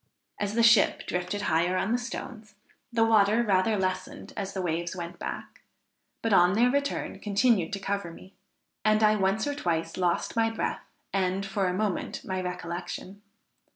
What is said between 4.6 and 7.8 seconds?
waves went back, but on their return, continued to